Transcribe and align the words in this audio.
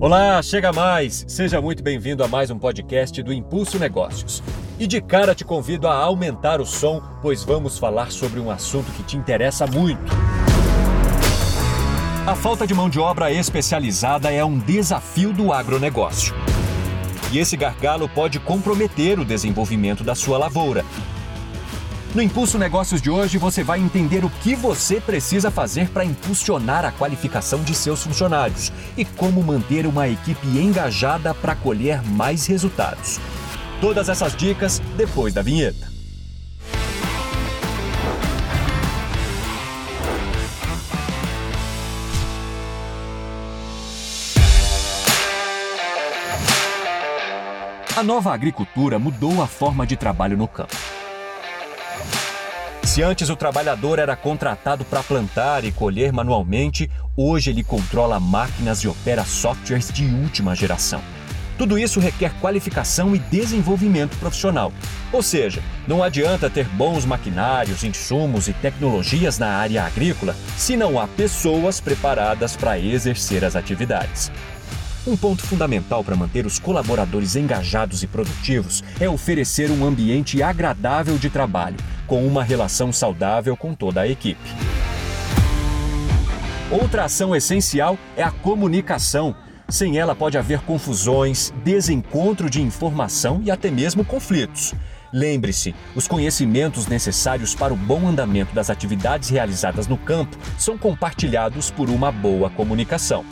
Olá, 0.00 0.40
chega 0.42 0.72
mais! 0.72 1.24
Seja 1.26 1.60
muito 1.60 1.82
bem-vindo 1.82 2.22
a 2.22 2.28
mais 2.28 2.52
um 2.52 2.58
podcast 2.58 3.20
do 3.20 3.32
Impulso 3.32 3.80
Negócios. 3.80 4.40
E 4.78 4.86
de 4.86 5.00
cara 5.00 5.34
te 5.34 5.44
convido 5.44 5.88
a 5.88 5.94
aumentar 5.94 6.60
o 6.60 6.64
som, 6.64 7.02
pois 7.20 7.42
vamos 7.42 7.78
falar 7.78 8.12
sobre 8.12 8.38
um 8.38 8.48
assunto 8.48 8.92
que 8.92 9.02
te 9.02 9.16
interessa 9.16 9.66
muito. 9.66 10.00
A 12.24 12.36
falta 12.36 12.64
de 12.64 12.74
mão 12.74 12.88
de 12.88 13.00
obra 13.00 13.32
especializada 13.32 14.30
é 14.30 14.44
um 14.44 14.56
desafio 14.56 15.32
do 15.32 15.52
agronegócio. 15.52 16.32
E 17.32 17.40
esse 17.40 17.56
gargalo 17.56 18.08
pode 18.08 18.38
comprometer 18.38 19.18
o 19.18 19.24
desenvolvimento 19.24 20.04
da 20.04 20.14
sua 20.14 20.38
lavoura. 20.38 20.84
No 22.14 22.22
Impulso 22.22 22.58
Negócios 22.58 23.02
de 23.02 23.10
hoje, 23.10 23.36
você 23.36 23.62
vai 23.62 23.78
entender 23.78 24.24
o 24.24 24.30
que 24.30 24.54
você 24.54 24.98
precisa 24.98 25.50
fazer 25.50 25.90
para 25.90 26.06
impulsionar 26.06 26.82
a 26.82 26.90
qualificação 26.90 27.62
de 27.62 27.74
seus 27.74 28.02
funcionários 28.02 28.72
e 28.96 29.04
como 29.04 29.42
manter 29.42 29.86
uma 29.86 30.08
equipe 30.08 30.46
engajada 30.58 31.34
para 31.34 31.54
colher 31.54 32.02
mais 32.02 32.46
resultados. 32.46 33.20
Todas 33.78 34.08
essas 34.08 34.34
dicas 34.34 34.80
depois 34.96 35.34
da 35.34 35.42
vinheta. 35.42 35.86
A 47.94 48.02
nova 48.02 48.32
agricultura 48.32 48.98
mudou 48.98 49.42
a 49.42 49.46
forma 49.46 49.86
de 49.86 49.96
trabalho 49.96 50.36
no 50.36 50.48
campo. 50.48 50.87
Se 52.98 53.02
antes 53.04 53.30
o 53.30 53.36
trabalhador 53.36 54.00
era 54.00 54.16
contratado 54.16 54.84
para 54.84 55.04
plantar 55.04 55.64
e 55.64 55.70
colher 55.70 56.12
manualmente, 56.12 56.90
hoje 57.16 57.48
ele 57.48 57.62
controla 57.62 58.18
máquinas 58.18 58.80
e 58.80 58.88
opera 58.88 59.24
softwares 59.24 59.92
de 59.92 60.04
última 60.04 60.52
geração. 60.52 61.00
Tudo 61.56 61.78
isso 61.78 62.00
requer 62.00 62.32
qualificação 62.40 63.14
e 63.14 63.20
desenvolvimento 63.20 64.16
profissional. 64.18 64.72
Ou 65.12 65.22
seja, 65.22 65.62
não 65.86 66.02
adianta 66.02 66.50
ter 66.50 66.66
bons 66.70 67.04
maquinários, 67.04 67.84
insumos 67.84 68.48
e 68.48 68.52
tecnologias 68.52 69.38
na 69.38 69.46
área 69.46 69.84
agrícola 69.84 70.34
se 70.56 70.76
não 70.76 70.98
há 70.98 71.06
pessoas 71.06 71.80
preparadas 71.80 72.56
para 72.56 72.80
exercer 72.80 73.44
as 73.44 73.54
atividades. 73.54 74.28
Um 75.08 75.16
ponto 75.16 75.42
fundamental 75.42 76.04
para 76.04 76.14
manter 76.14 76.44
os 76.44 76.58
colaboradores 76.58 77.34
engajados 77.34 78.02
e 78.02 78.06
produtivos 78.06 78.84
é 79.00 79.08
oferecer 79.08 79.70
um 79.70 79.82
ambiente 79.82 80.42
agradável 80.42 81.16
de 81.16 81.30
trabalho 81.30 81.78
com 82.06 82.26
uma 82.26 82.44
relação 82.44 82.92
saudável 82.92 83.56
com 83.56 83.72
toda 83.72 84.02
a 84.02 84.06
equipe. 84.06 84.50
Outra 86.70 87.06
ação 87.06 87.34
essencial 87.34 87.96
é 88.18 88.22
a 88.22 88.30
comunicação. 88.30 89.34
Sem 89.66 89.96
ela 89.96 90.14
pode 90.14 90.36
haver 90.36 90.60
confusões, 90.60 91.54
desencontro 91.64 92.50
de 92.50 92.60
informação 92.60 93.40
e 93.42 93.50
até 93.50 93.70
mesmo 93.70 94.04
conflitos. 94.04 94.74
Lembre-se, 95.10 95.74
os 95.96 96.06
conhecimentos 96.06 96.86
necessários 96.86 97.54
para 97.54 97.72
o 97.72 97.76
bom 97.76 98.06
andamento 98.06 98.54
das 98.54 98.68
atividades 98.68 99.30
realizadas 99.30 99.86
no 99.86 99.96
campo 99.96 100.36
são 100.58 100.76
compartilhados 100.76 101.70
por 101.70 101.88
uma 101.88 102.12
boa 102.12 102.50
comunicação. 102.50 103.24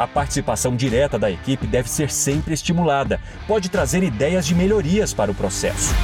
A 0.00 0.06
participação 0.06 0.74
direta 0.74 1.18
da 1.18 1.30
equipe 1.30 1.66
deve 1.66 1.90
ser 1.90 2.10
sempre 2.10 2.54
estimulada, 2.54 3.20
pode 3.46 3.68
trazer 3.68 4.02
ideias 4.02 4.46
de 4.46 4.54
melhorias 4.54 5.12
para 5.12 5.30
o 5.30 5.34
processo. 5.34 5.94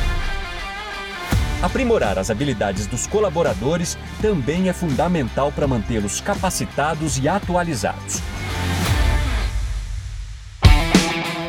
Aprimorar 1.63 2.19
as 2.19 2.29
habilidades 2.29 2.87
dos 2.87 3.07
colaboradores 3.07 3.97
também 4.21 4.69
é 4.69 4.75
fundamental 4.75 5.51
para 5.51 5.67
mantê-los 5.67 6.21
capacitados 6.21 7.17
e 7.17 7.27
atualizados. 7.27 8.21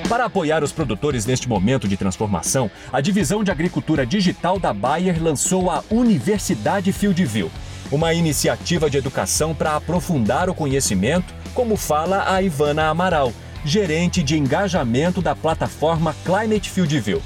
Para 0.07 0.23
apoiar 0.23 0.63
os 0.63 0.71
produtores 0.71 1.25
neste 1.25 1.49
momento 1.49 1.85
de 1.85 1.97
transformação, 1.97 2.71
a 2.93 3.01
Divisão 3.01 3.43
de 3.43 3.51
Agricultura 3.51 4.05
Digital 4.05 4.57
da 4.57 4.73
Bayer 4.73 5.21
lançou 5.21 5.69
a 5.69 5.83
Universidade 5.91 6.93
Fieldview, 6.93 7.52
uma 7.92 8.14
iniciativa 8.14 8.89
de 8.89 8.98
educação 8.98 9.53
para 9.53 9.75
aprofundar 9.75 10.49
o 10.49 10.55
conhecimento, 10.55 11.33
como 11.53 11.75
fala 11.75 12.31
a 12.33 12.42
Ivana 12.42 12.87
Amaral, 12.87 13.33
gerente 13.64 14.21
de 14.21 14.37
engajamento 14.37 15.21
da 15.21 15.36
plataforma 15.36 16.15
Climate 16.25 16.70
Fieldview 16.70 17.21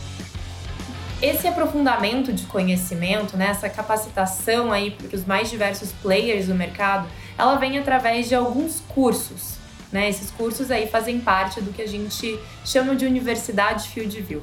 esse 1.21 1.47
aprofundamento 1.47 2.33
de 2.33 2.43
conhecimento, 2.45 3.37
né, 3.37 3.49
essa 3.49 3.69
capacitação 3.69 4.71
aí 4.71 4.91
para 4.91 5.15
os 5.15 5.23
mais 5.23 5.49
diversos 5.49 5.91
players 5.91 6.47
do 6.47 6.55
mercado, 6.55 7.07
ela 7.37 7.55
vem 7.57 7.77
através 7.77 8.27
de 8.27 8.33
alguns 8.33 8.81
cursos. 8.87 9.61
Né? 9.91 10.09
Esses 10.09 10.31
cursos 10.31 10.71
aí 10.71 10.87
fazem 10.87 11.19
parte 11.19 11.61
do 11.61 11.71
que 11.71 11.81
a 11.81 11.87
gente 11.87 12.39
chama 12.65 12.95
de 12.95 13.05
Universidade 13.05 13.89
Fieldview. 13.89 14.41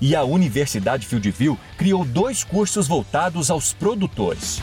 E 0.00 0.14
a 0.16 0.22
Universidade 0.22 1.06
Fieldview 1.06 1.58
criou 1.76 2.04
dois 2.04 2.42
cursos 2.42 2.86
voltados 2.88 3.50
aos 3.50 3.72
produtores. 3.72 4.60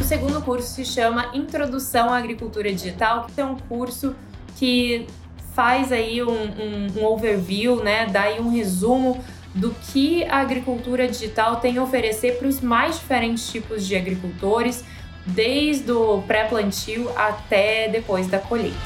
O 0.00 0.04
segundo 0.04 0.42
curso 0.42 0.68
se 0.68 0.84
chama 0.84 1.30
Introdução 1.34 2.12
à 2.12 2.18
Agricultura 2.18 2.72
Digital, 2.72 3.26
que 3.34 3.40
é 3.40 3.44
um 3.44 3.56
curso 3.56 4.14
que 4.56 5.06
faz 5.54 5.92
aí 5.92 6.22
um, 6.22 6.30
um, 6.30 6.86
um 6.96 7.04
overview, 7.04 7.82
né, 7.82 8.06
dá 8.06 8.22
aí 8.22 8.40
um 8.40 8.50
resumo 8.50 9.22
do 9.54 9.74
que 9.92 10.24
a 10.24 10.38
agricultura 10.38 11.08
digital 11.08 11.56
tem 11.56 11.76
a 11.78 11.82
oferecer 11.82 12.38
para 12.38 12.46
os 12.46 12.60
mais 12.60 12.98
diferentes 12.98 13.50
tipos 13.50 13.86
de 13.86 13.96
agricultores, 13.96 14.84
desde 15.26 15.90
o 15.90 16.22
pré-plantio 16.22 17.10
até 17.16 17.88
depois 17.88 18.26
da 18.28 18.38
colheita. 18.38 18.76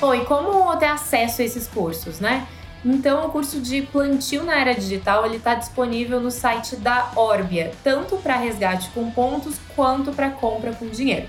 Bom, 0.00 0.14
e 0.14 0.24
como 0.24 0.76
ter 0.76 0.86
acesso 0.86 1.42
a 1.42 1.44
esses 1.44 1.66
cursos, 1.68 2.20
né? 2.20 2.46
Então, 2.84 3.26
o 3.26 3.30
curso 3.30 3.60
de 3.60 3.80
plantio 3.82 4.44
na 4.44 4.60
era 4.60 4.74
digital 4.74 5.24
ele 5.24 5.36
está 5.36 5.54
disponível 5.54 6.20
no 6.20 6.30
site 6.30 6.76
da 6.76 7.12
Orbia, 7.16 7.72
tanto 7.82 8.16
para 8.18 8.36
resgate 8.36 8.90
com 8.90 9.10
pontos 9.10 9.56
quanto 9.74 10.12
para 10.12 10.30
compra 10.30 10.72
com 10.72 10.86
dinheiro. 10.88 11.26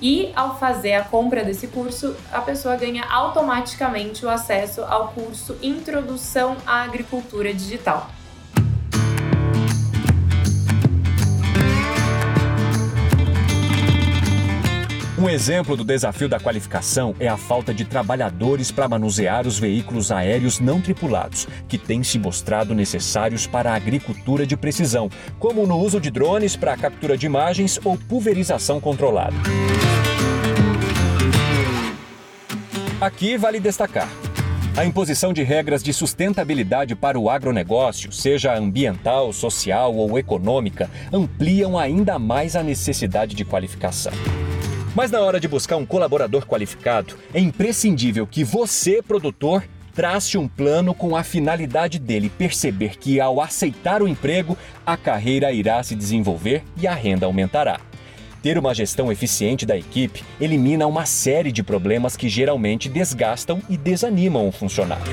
E 0.00 0.32
ao 0.34 0.58
fazer 0.58 0.94
a 0.94 1.04
compra 1.04 1.44
desse 1.44 1.66
curso, 1.66 2.16
a 2.32 2.40
pessoa 2.40 2.76
ganha 2.76 3.04
automaticamente 3.04 4.24
o 4.24 4.30
acesso 4.30 4.82
ao 4.82 5.08
curso 5.08 5.58
Introdução 5.60 6.56
à 6.66 6.82
Agricultura 6.82 7.52
Digital. 7.52 8.08
Um 15.20 15.28
exemplo 15.28 15.76
do 15.76 15.84
desafio 15.84 16.30
da 16.30 16.40
qualificação 16.40 17.14
é 17.20 17.28
a 17.28 17.36
falta 17.36 17.74
de 17.74 17.84
trabalhadores 17.84 18.70
para 18.70 18.88
manusear 18.88 19.46
os 19.46 19.58
veículos 19.58 20.10
aéreos 20.10 20.60
não 20.60 20.80
tripulados, 20.80 21.46
que 21.68 21.76
têm 21.76 22.02
se 22.02 22.18
mostrado 22.18 22.74
necessários 22.74 23.46
para 23.46 23.70
a 23.70 23.74
agricultura 23.74 24.46
de 24.46 24.56
precisão, 24.56 25.10
como 25.38 25.66
no 25.66 25.76
uso 25.76 26.00
de 26.00 26.10
drones 26.10 26.56
para 26.56 26.74
captura 26.74 27.18
de 27.18 27.26
imagens 27.26 27.78
ou 27.84 27.98
pulverização 27.98 28.80
controlada. 28.80 29.36
Aqui 32.98 33.36
vale 33.36 33.60
destacar. 33.60 34.08
A 34.74 34.86
imposição 34.86 35.34
de 35.34 35.42
regras 35.42 35.82
de 35.82 35.92
sustentabilidade 35.92 36.96
para 36.96 37.20
o 37.20 37.28
agronegócio, 37.28 38.10
seja 38.10 38.56
ambiental, 38.56 39.34
social 39.34 39.94
ou 39.94 40.18
econômica, 40.18 40.88
ampliam 41.12 41.78
ainda 41.78 42.18
mais 42.18 42.56
a 42.56 42.62
necessidade 42.62 43.36
de 43.36 43.44
qualificação. 43.44 44.14
Mas 44.94 45.10
na 45.10 45.20
hora 45.20 45.38
de 45.38 45.46
buscar 45.46 45.76
um 45.76 45.86
colaborador 45.86 46.46
qualificado, 46.46 47.16
é 47.32 47.38
imprescindível 47.38 48.26
que 48.26 48.42
você, 48.42 49.00
produtor, 49.00 49.64
trace 49.94 50.36
um 50.36 50.48
plano 50.48 50.94
com 50.94 51.16
a 51.16 51.22
finalidade 51.22 51.98
dele 51.98 52.28
perceber 52.28 52.96
que, 52.98 53.20
ao 53.20 53.40
aceitar 53.40 54.02
o 54.02 54.08
emprego, 54.08 54.58
a 54.84 54.96
carreira 54.96 55.52
irá 55.52 55.80
se 55.82 55.94
desenvolver 55.94 56.64
e 56.76 56.88
a 56.88 56.94
renda 56.94 57.26
aumentará. 57.26 57.80
Ter 58.42 58.58
uma 58.58 58.74
gestão 58.74 59.12
eficiente 59.12 59.64
da 59.64 59.76
equipe 59.76 60.24
elimina 60.40 60.86
uma 60.86 61.06
série 61.06 61.52
de 61.52 61.62
problemas 61.62 62.16
que 62.16 62.28
geralmente 62.28 62.88
desgastam 62.88 63.62
e 63.68 63.76
desanimam 63.76 64.48
o 64.48 64.52
funcionário. 64.52 65.12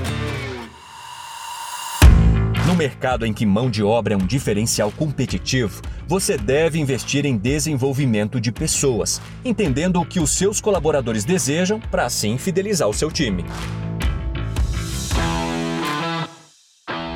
Mercado 2.77 3.25
em 3.25 3.33
que 3.33 3.44
mão 3.44 3.71
de 3.71 3.81
obra 3.81 4.13
é 4.13 4.18
um 4.18 4.25
diferencial 4.27 4.91
competitivo, 4.91 5.81
você 6.07 6.38
deve 6.38 6.77
investir 6.77 7.25
em 7.25 7.35
desenvolvimento 7.35 8.39
de 8.39 8.51
pessoas, 8.51 9.19
entendendo 9.44 10.00
o 10.00 10.06
que 10.06 10.19
os 10.19 10.29
seus 10.29 10.62
colaboradores 10.62 11.25
desejam 11.25 11.79
para 11.79 12.06
assim 12.06 12.38
fidelizar 12.38 12.88
o 12.88 12.94
seu 12.94 13.12
time. 13.12 13.44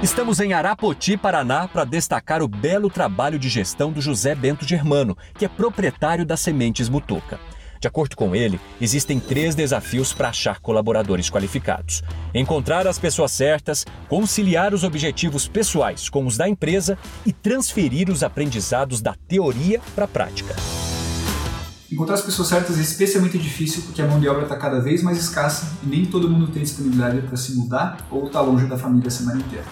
Estamos 0.02 0.40
em 0.40 0.52
Arapoti, 0.52 1.16
Paraná, 1.16 1.68
para 1.68 1.86
destacar 1.86 2.42
o 2.42 2.48
belo 2.48 2.90
trabalho 2.90 3.38
de 3.38 3.48
gestão 3.48 3.92
do 3.92 4.02
José 4.02 4.34
Bento 4.34 4.68
Germano, 4.68 5.16
que 5.38 5.46
é 5.46 5.48
proprietário 5.48 6.26
da 6.26 6.36
Sementes 6.36 6.90
Mutuca. 6.90 7.40
De 7.82 7.88
acordo 7.88 8.16
com 8.16 8.36
ele, 8.36 8.62
existem 8.80 9.20
três 9.20 9.56
desafios 9.56 10.14
para 10.14 10.30
achar 10.30 10.60
colaboradores 10.60 11.32
qualificados: 11.32 12.04
encontrar 12.32 12.86
as 12.86 13.00
pessoas 13.00 13.32
certas, 13.32 13.84
conciliar 14.08 14.72
os 14.72 14.84
objetivos 14.84 15.48
pessoais 15.48 16.08
com 16.08 16.28
os 16.28 16.38
da 16.38 16.48
empresa 16.48 16.96
e 17.26 17.34
transferir 17.34 18.08
os 18.12 18.22
aprendizados 18.22 19.02
da 19.02 19.16
teoria 19.28 19.82
para 19.96 20.06
a 20.06 20.08
prática. 20.08 20.56
Encontrar 21.92 22.14
as 22.14 22.22
pessoas 22.22 22.50
certas 22.50 22.78
é 22.78 22.82
especialmente 22.82 23.40
difícil 23.40 23.82
porque 23.82 24.02
a 24.02 24.08
mão 24.08 24.20
de 24.20 24.30
obra 24.30 24.44
está 24.44 24.56
cada 24.56 24.80
vez 24.80 25.02
mais 25.02 25.18
escassa 25.18 25.76
e 25.84 25.88
nem 25.88 26.06
todo 26.06 26.30
mundo 26.30 26.52
tem 26.52 26.62
disponibilidade 26.62 27.22
para 27.24 27.36
se 27.36 27.54
mudar 27.56 28.08
ou 28.12 28.28
está 28.28 28.42
longe 28.42 28.68
da 28.68 28.78
família 28.78 29.08
a 29.08 29.12
semana 29.12 29.40
inteira. 29.42 29.66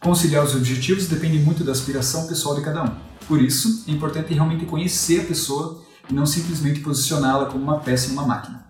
Conciliar 0.00 0.42
os 0.42 0.54
objetivos 0.54 1.06
depende 1.06 1.38
muito 1.38 1.64
da 1.64 1.72
aspiração 1.72 2.26
pessoal 2.26 2.54
de 2.54 2.62
cada 2.62 2.82
um. 2.82 2.90
Por 3.28 3.40
isso, 3.40 3.84
é 3.86 3.90
importante 3.90 4.32
realmente 4.32 4.64
conhecer 4.64 5.20
a 5.20 5.24
pessoa 5.24 5.84
e 6.10 6.14
não 6.14 6.26
simplesmente 6.26 6.80
posicioná-la 6.80 7.46
como 7.46 7.62
uma 7.62 7.80
peça 7.80 8.10
em 8.10 8.12
uma 8.12 8.26
máquina. 8.26 8.64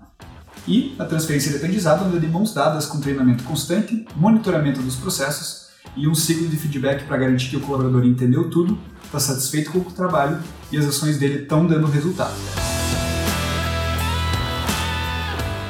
E 0.66 0.94
a 0.98 1.04
transferência 1.04 1.50
de 1.50 1.56
aprendizado 1.58 2.04
anda 2.04 2.18
de 2.18 2.26
mãos 2.26 2.54
dadas 2.54 2.86
com 2.86 3.00
treinamento 3.00 3.44
constante, 3.44 4.06
monitoramento 4.16 4.80
dos 4.80 4.96
processos 4.96 5.64
e 5.96 6.08
um 6.08 6.14
ciclo 6.14 6.48
de 6.48 6.56
feedback 6.56 7.04
para 7.04 7.18
garantir 7.18 7.50
que 7.50 7.56
o 7.56 7.60
colaborador 7.60 8.04
entendeu 8.04 8.48
tudo, 8.48 8.78
está 9.04 9.20
satisfeito 9.20 9.70
com 9.70 9.78
o 9.78 9.84
trabalho 9.84 10.38
e 10.72 10.78
as 10.78 10.86
ações 10.86 11.18
dele 11.18 11.42
estão 11.42 11.66
dando 11.66 11.86
resultado. 11.86 12.34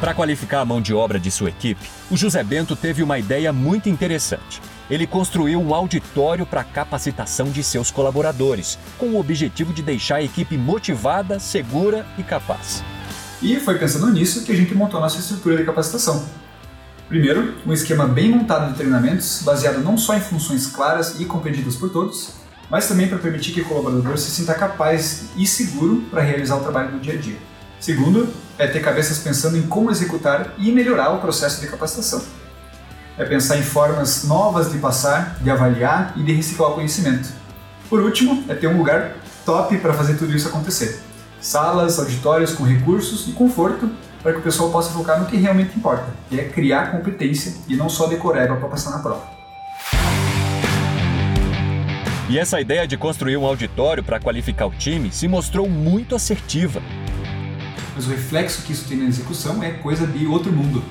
Para 0.00 0.14
qualificar 0.14 0.60
a 0.60 0.64
mão 0.64 0.80
de 0.80 0.92
obra 0.92 1.18
de 1.18 1.30
sua 1.30 1.48
equipe, 1.48 1.88
o 2.10 2.16
José 2.16 2.44
Bento 2.44 2.76
teve 2.76 3.02
uma 3.02 3.18
ideia 3.18 3.52
muito 3.52 3.88
interessante. 3.88 4.60
Ele 4.90 5.06
construiu 5.06 5.60
um 5.60 5.74
auditório 5.74 6.44
para 6.44 6.62
capacitação 6.62 7.46
de 7.46 7.62
seus 7.62 7.90
colaboradores, 7.90 8.78
com 8.98 9.06
o 9.06 9.18
objetivo 9.18 9.72
de 9.72 9.82
deixar 9.82 10.16
a 10.16 10.22
equipe 10.22 10.58
motivada, 10.58 11.40
segura 11.40 12.04
e 12.18 12.22
capaz. 12.22 12.84
E 13.40 13.56
foi 13.56 13.78
pensando 13.78 14.10
nisso 14.10 14.44
que 14.44 14.52
a 14.52 14.56
gente 14.56 14.74
montou 14.74 15.00
nossa 15.00 15.18
estrutura 15.18 15.56
de 15.56 15.64
capacitação. 15.64 16.24
Primeiro, 17.08 17.54
um 17.66 17.72
esquema 17.72 18.06
bem 18.06 18.30
montado 18.30 18.70
de 18.70 18.76
treinamentos, 18.76 19.42
baseado 19.42 19.80
não 19.80 19.96
só 19.96 20.16
em 20.16 20.20
funções 20.20 20.66
claras 20.66 21.20
e 21.20 21.24
compreendidas 21.24 21.76
por 21.76 21.90
todos, 21.90 22.32
mas 22.70 22.88
também 22.88 23.08
para 23.08 23.18
permitir 23.18 23.52
que 23.52 23.60
o 23.60 23.64
colaborador 23.64 24.16
se 24.18 24.30
sinta 24.30 24.54
capaz 24.54 25.26
e 25.36 25.46
seguro 25.46 26.02
para 26.10 26.22
realizar 26.22 26.56
o 26.56 26.60
trabalho 26.60 26.92
no 26.92 27.00
dia 27.00 27.14
a 27.14 27.16
dia. 27.16 27.36
Segundo, 27.78 28.28
é 28.58 28.66
ter 28.66 28.80
cabeças 28.80 29.18
pensando 29.18 29.58
em 29.58 29.62
como 29.62 29.90
executar 29.90 30.54
e 30.58 30.72
melhorar 30.72 31.10
o 31.10 31.20
processo 31.20 31.60
de 31.60 31.66
capacitação. 31.66 32.22
É 33.16 33.24
pensar 33.24 33.56
em 33.56 33.62
formas 33.62 34.24
novas 34.24 34.72
de 34.72 34.78
passar, 34.78 35.36
de 35.40 35.48
avaliar 35.48 36.12
e 36.16 36.22
de 36.24 36.32
reciclar 36.32 36.72
o 36.72 36.74
conhecimento. 36.74 37.28
Por 37.88 38.00
último, 38.00 38.42
é 38.48 38.54
ter 38.54 38.66
um 38.66 38.76
lugar 38.76 39.12
top 39.46 39.78
para 39.78 39.94
fazer 39.94 40.16
tudo 40.16 40.34
isso 40.34 40.48
acontecer. 40.48 41.00
Salas, 41.40 42.00
auditórios 42.00 42.52
com 42.52 42.64
recursos 42.64 43.28
e 43.28 43.32
conforto 43.32 43.88
para 44.20 44.32
que 44.32 44.38
o 44.38 44.42
pessoal 44.42 44.70
possa 44.70 44.90
focar 44.90 45.20
no 45.20 45.26
que 45.26 45.36
realmente 45.36 45.76
importa, 45.76 46.06
que 46.28 46.40
é 46.40 46.48
criar 46.48 46.90
competência 46.90 47.54
e 47.68 47.76
não 47.76 47.88
só 47.88 48.08
decoreba 48.08 48.56
para 48.56 48.68
passar 48.68 48.90
na 48.90 48.98
prova. 48.98 49.22
E 52.28 52.36
essa 52.36 52.60
ideia 52.60 52.84
de 52.88 52.96
construir 52.96 53.36
um 53.36 53.44
auditório 53.44 54.02
para 54.02 54.18
qualificar 54.18 54.66
o 54.66 54.70
time 54.70 55.12
se 55.12 55.28
mostrou 55.28 55.68
muito 55.68 56.16
assertiva. 56.16 56.82
Mas 57.94 58.08
o 58.08 58.10
reflexo 58.10 58.62
que 58.62 58.72
isso 58.72 58.88
tem 58.88 58.96
na 58.96 59.04
execução 59.04 59.62
é 59.62 59.70
coisa 59.70 60.04
de 60.04 60.26
outro 60.26 60.50
mundo. 60.50 60.82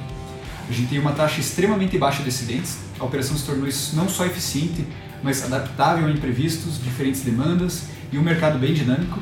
A 0.70 0.72
gente 0.72 0.90
tem 0.90 1.00
uma 1.00 1.12
taxa 1.12 1.40
extremamente 1.40 1.98
baixa 1.98 2.24
de 2.24 2.30
acidentes, 2.30 2.78
a 3.00 3.04
operação 3.04 3.38
se 3.38 3.46
tornou 3.46 3.68
não 3.94 4.08
só 4.08 4.26
eficiente, 4.26 4.88
mas 5.22 5.44
adaptável 5.44 6.08
a 6.08 6.12
imprevistos, 6.12 6.82
diferentes 6.82 7.22
demandas 7.22 7.84
e 8.12 8.18
um 8.18 8.22
mercado 8.22 8.58
bem 8.60 8.74
dinâmico. 8.74 9.20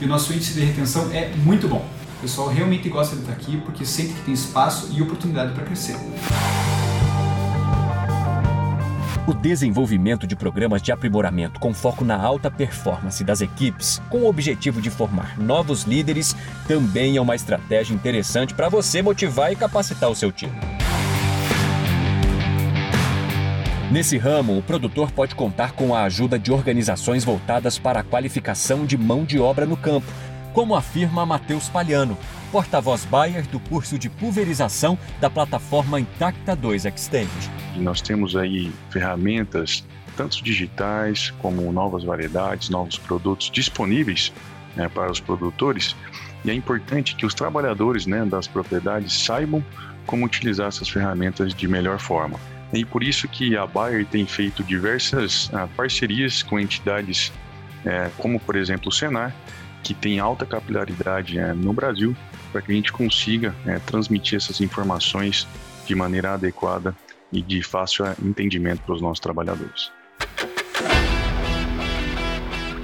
E 0.00 0.04
o 0.04 0.08
nosso 0.08 0.32
índice 0.32 0.54
de 0.54 0.60
retenção 0.60 1.10
é 1.12 1.30
muito 1.36 1.68
bom. 1.68 1.86
O 2.18 2.22
pessoal 2.22 2.48
realmente 2.48 2.88
gosta 2.88 3.16
de 3.16 3.22
estar 3.22 3.32
aqui 3.32 3.58
porque 3.64 3.84
sente 3.84 4.12
que 4.12 4.20
tem 4.22 4.34
espaço 4.34 4.90
e 4.92 5.00
oportunidade 5.02 5.52
para 5.52 5.64
crescer. 5.64 5.96
O 9.30 9.34
desenvolvimento 9.34 10.26
de 10.26 10.34
programas 10.34 10.82
de 10.82 10.90
aprimoramento 10.90 11.60
com 11.60 11.72
foco 11.72 12.04
na 12.04 12.20
alta 12.20 12.50
performance 12.50 13.22
das 13.22 13.40
equipes, 13.40 14.02
com 14.10 14.22
o 14.22 14.28
objetivo 14.28 14.82
de 14.82 14.90
formar 14.90 15.38
novos 15.38 15.84
líderes, 15.84 16.34
também 16.66 17.16
é 17.16 17.20
uma 17.20 17.36
estratégia 17.36 17.94
interessante 17.94 18.52
para 18.52 18.68
você 18.68 19.00
motivar 19.00 19.52
e 19.52 19.54
capacitar 19.54 20.10
o 20.10 20.16
seu 20.16 20.32
time. 20.32 20.58
Nesse 23.88 24.18
ramo, 24.18 24.58
o 24.58 24.62
produtor 24.62 25.12
pode 25.12 25.36
contar 25.36 25.72
com 25.72 25.94
a 25.94 26.02
ajuda 26.02 26.36
de 26.36 26.50
organizações 26.50 27.22
voltadas 27.22 27.78
para 27.78 28.00
a 28.00 28.04
qualificação 28.04 28.84
de 28.84 28.98
mão 28.98 29.24
de 29.24 29.38
obra 29.38 29.64
no 29.64 29.76
campo, 29.76 30.06
como 30.52 30.74
afirma 30.74 31.24
Matheus 31.24 31.68
Palhano, 31.68 32.16
porta-voz 32.50 33.04
Bayer 33.04 33.46
do 33.46 33.60
curso 33.60 33.98
de 33.98 34.08
pulverização 34.08 34.98
da 35.20 35.30
plataforma 35.30 36.00
Intacta 36.00 36.56
2 36.56 36.84
Exchange. 36.86 37.50
Nós 37.76 38.00
temos 38.00 38.36
aí 38.36 38.72
ferramentas, 38.90 39.84
tanto 40.16 40.42
digitais 40.42 41.30
como 41.38 41.72
novas 41.72 42.04
variedades, 42.04 42.68
novos 42.68 42.98
produtos 42.98 43.50
disponíveis 43.50 44.32
né, 44.76 44.88
para 44.88 45.10
os 45.10 45.20
produtores. 45.20 45.94
E 46.44 46.50
é 46.50 46.54
importante 46.54 47.14
que 47.14 47.26
os 47.26 47.34
trabalhadores 47.34 48.06
né, 48.06 48.24
das 48.24 48.46
propriedades 48.46 49.12
saibam 49.12 49.64
como 50.06 50.24
utilizar 50.24 50.68
essas 50.68 50.88
ferramentas 50.88 51.54
de 51.54 51.68
melhor 51.68 51.98
forma. 51.98 52.38
E 52.72 52.84
por 52.84 53.02
isso 53.02 53.28
que 53.28 53.56
a 53.56 53.66
Bayer 53.66 54.06
tem 54.06 54.26
feito 54.26 54.62
diversas 54.62 55.50
ah, 55.52 55.68
parcerias 55.76 56.42
com 56.42 56.58
entidades 56.58 57.32
é, 57.84 58.10
como, 58.18 58.38
por 58.38 58.56
exemplo, 58.56 58.88
o 58.88 58.92
Senar, 58.92 59.34
que 59.82 59.94
tem 59.94 60.18
alta 60.18 60.44
capilaridade 60.44 61.38
é, 61.38 61.52
no 61.52 61.72
Brasil, 61.72 62.16
para 62.52 62.60
que 62.62 62.72
a 62.72 62.74
gente 62.74 62.92
consiga 62.92 63.54
é, 63.66 63.78
transmitir 63.78 64.36
essas 64.36 64.60
informações 64.60 65.46
de 65.86 65.94
maneira 65.94 66.34
adequada 66.34 66.94
e 67.32 67.40
de 67.40 67.62
fácil 67.62 68.04
entendimento 68.22 68.82
para 68.82 68.94
os 68.94 69.00
nossos 69.00 69.20
trabalhadores. 69.20 69.90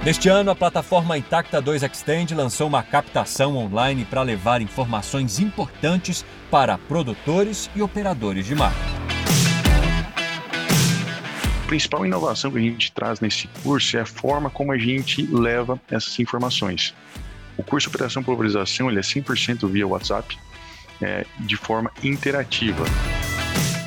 Neste 0.03 0.29
ano, 0.29 0.51
a 0.51 0.55
plataforma 0.55 1.17
Intacta 1.17 1.61
2 1.61 1.83
Extend 1.83 2.33
lançou 2.33 2.67
uma 2.67 2.81
captação 2.81 3.57
online 3.57 4.05
para 4.05 4.21
levar 4.21 4.61
informações 4.61 5.37
importantes 5.37 6.23
para 6.49 6.77
produtores 6.77 7.69
e 7.75 7.81
operadores 7.81 8.45
de 8.45 8.55
marca. 8.55 8.96
Principal 11.67 12.05
inovação 12.05 12.49
que 12.49 12.57
a 12.57 12.61
gente 12.61 12.93
traz 12.93 13.19
nesse 13.19 13.49
curso 13.61 13.97
é 13.97 13.99
a 13.99 14.05
forma 14.05 14.49
como 14.49 14.71
a 14.71 14.77
gente 14.77 15.21
leva 15.23 15.77
essas 15.91 16.17
informações. 16.17 16.93
O 17.57 17.63
curso 17.63 17.89
Operação 17.89 18.23
Pulverização 18.23 18.89
ele 18.89 18.99
é 18.99 19.01
100% 19.01 19.69
via 19.69 19.85
WhatsApp, 19.85 20.39
é, 21.01 21.25
de 21.39 21.57
forma 21.57 21.91
interativa. 22.01 22.85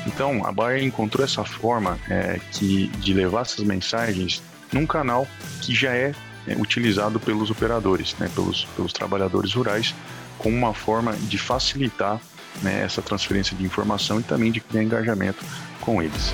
Então, 0.05 0.45
a 0.45 0.51
Bayer 0.51 0.83
encontrou 0.83 1.25
essa 1.25 1.43
forma 1.43 1.97
é, 2.07 2.39
que, 2.51 2.87
de 2.87 3.15
levar 3.15 3.41
essas 3.41 3.65
mensagens 3.65 4.43
num 4.71 4.85
canal 4.85 5.27
que 5.61 5.73
já 5.73 5.95
é, 5.95 6.13
é 6.47 6.55
utilizado 6.55 7.19
pelos 7.19 7.49
operadores, 7.49 8.15
né, 8.19 8.29
pelos, 8.35 8.65
pelos 8.75 8.93
trabalhadores 8.93 9.53
rurais, 9.53 9.95
como 10.37 10.55
uma 10.55 10.73
forma 10.73 11.13
de 11.13 11.37
facilitar 11.39 12.21
né, 12.61 12.83
essa 12.83 13.01
transferência 13.01 13.57
de 13.57 13.63
informação 13.63 14.19
e 14.19 14.23
também 14.23 14.51
de 14.51 14.59
criar 14.59 14.83
engajamento 14.83 15.43
com 15.81 15.99
eles. 15.99 16.31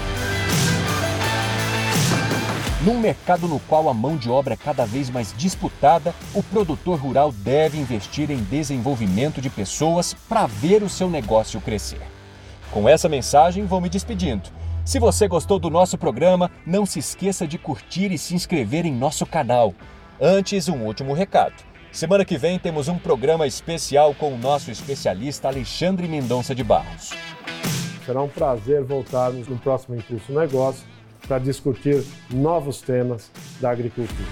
Num 2.88 3.01
mercado 3.01 3.50
no 3.50 3.60
qual 3.60 3.89
a 3.89 3.94
mão 3.94 4.15
de 4.15 4.29
obra 4.29 4.53
é 4.53 4.56
cada 4.56 4.86
vez 4.86 5.10
mais 5.10 5.36
disputada, 5.38 6.15
o 6.34 6.41
produtor 6.41 6.98
rural 6.98 7.34
deve 7.34 7.77
investir 7.77 8.32
em 8.32 8.38
desenvolvimento 8.38 9.41
de 9.41 9.50
pessoas 9.50 10.13
para 10.13 10.48
ver 10.48 10.82
o 10.82 10.88
seu 10.88 11.10
negócio 11.10 11.60
crescer. 11.60 12.00
Com 12.72 12.88
essa 12.88 13.10
mensagem, 13.10 13.65
vou 13.65 13.82
me 13.82 13.89
despedindo. 13.89 14.50
Se 14.86 15.00
você 15.00 15.27
gostou 15.27 15.60
do 15.60 15.70
nosso 15.70 15.98
programa, 15.98 16.50
não 16.65 16.86
se 16.86 17.00
esqueça 17.00 17.46
de 17.46 17.58
curtir 17.58 18.10
e 18.10 18.17
se 18.17 18.34
inscrever 18.34 18.86
em 18.86 18.94
nosso 18.94 19.25
canal. 19.25 19.74
Antes, 20.17 20.70
um 20.70 20.86
último 20.86 21.12
recado. 21.13 21.56
Semana 21.91 22.24
que 22.24 22.38
vem 22.38 22.58
temos 22.58 22.88
um 22.88 22.98
programa 22.98 23.46
especial 23.46 24.15
com 24.15 24.34
o 24.34 24.38
nosso 24.38 24.72
especialista 24.72 25.50
Alexandre 25.50 26.08
Mendonça 26.08 26.56
de 26.56 26.63
Barros. 26.63 27.10
Será 28.06 28.22
um 28.22 28.29
prazer 28.29 28.86
voltarmos 28.86 29.46
no 29.50 29.58
próximo 29.58 29.94
Impulso 29.94 30.32
Negócio 30.32 30.86
para 31.27 31.39
discutir 31.39 32.03
novos 32.31 32.81
temas 32.81 33.29
da 33.60 33.72
agricultura. 33.72 34.29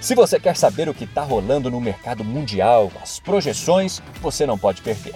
Se 0.00 0.16
você 0.16 0.40
quer 0.40 0.56
saber 0.56 0.88
o 0.88 0.94
que 0.94 1.04
está 1.04 1.22
rolando 1.22 1.70
no 1.70 1.80
mercado 1.80 2.24
mundial, 2.24 2.90
as 3.00 3.20
projeções, 3.20 4.02
você 4.20 4.44
não 4.44 4.58
pode 4.58 4.82
perder. 4.82 5.14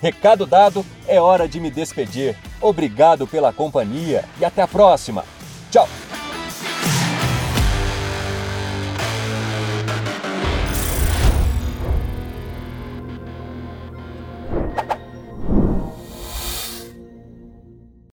Recado 0.00 0.46
dado, 0.46 0.86
é 1.08 1.20
hora 1.20 1.48
de 1.48 1.58
me 1.58 1.70
despedir. 1.70 2.36
Obrigado 2.60 3.26
pela 3.26 3.52
companhia 3.52 4.24
e 4.38 4.44
até 4.44 4.62
a 4.62 4.68
próxima. 4.68 5.24
Tchau! 5.70 5.88